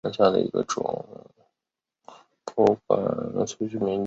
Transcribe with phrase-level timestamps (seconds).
[0.01, 0.81] 班戈毛茛为毛茛科毛茛属下的一个种。